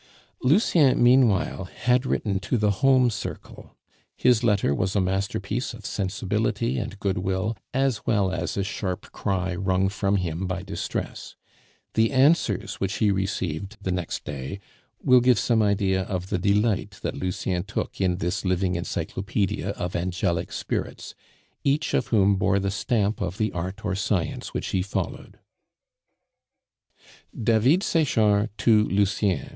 [0.41, 3.77] Lucien, meanwhile, had written to the home circle.
[4.17, 9.53] His letter was a masterpiece of sensibility and goodwill, as well as a sharp cry
[9.53, 11.35] wrung from him by distress.
[11.93, 14.59] The answers which he received the next day
[15.03, 19.95] will give some idea of the delight that Lucien took in this living encyclopedia of
[19.95, 21.13] angelic spirits,
[21.63, 25.37] each of whom bore the stamp of the art or science which he followed:
[27.37, 29.49] _David Sechard to Lucien.